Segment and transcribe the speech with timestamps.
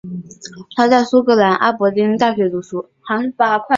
[0.75, 2.89] 他在苏格兰阿伯丁大学读书。